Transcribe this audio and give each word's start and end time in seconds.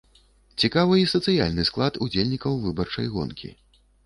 Цікавы 0.61 0.95
і 1.01 1.03
сацыяльны 1.13 1.67
склад 1.69 2.01
удзельнікаў 2.07 2.57
выбарчай 2.65 3.13
гонкі. 3.19 3.55